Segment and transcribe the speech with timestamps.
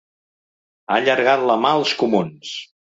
[0.89, 2.61] Ha allargat la mà als comuns.